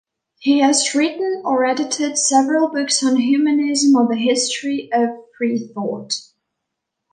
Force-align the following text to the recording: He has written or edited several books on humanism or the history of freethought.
He 0.39 0.61
has 0.61 0.95
written 0.95 1.43
or 1.45 1.63
edited 1.63 2.17
several 2.17 2.69
books 2.69 3.03
on 3.03 3.17
humanism 3.17 3.93
or 3.95 4.07
the 4.07 4.15
history 4.19 4.89
of 4.91 5.09
freethought. 5.37 6.15